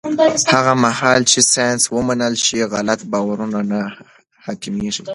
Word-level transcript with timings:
هغه 0.53 0.73
مهال 0.83 1.21
چې 1.31 1.39
ساینس 1.53 1.83
ومنل 1.95 2.35
شي، 2.45 2.59
غلط 2.73 2.99
باورونه 3.11 3.59
نه 3.71 3.79
حاکمېږي. 4.43 5.01